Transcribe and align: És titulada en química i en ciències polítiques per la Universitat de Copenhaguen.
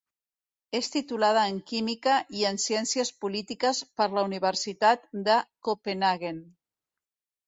És 0.77 0.87
titulada 0.93 1.41
en 1.49 1.57
química 1.71 2.15
i 2.39 2.45
en 2.51 2.57
ciències 2.63 3.11
polítiques 3.25 3.81
per 4.01 4.07
la 4.15 4.23
Universitat 4.31 5.05
de 5.29 5.37
Copenhaguen. 5.69 6.41